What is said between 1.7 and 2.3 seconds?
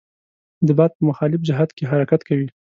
کې حرکت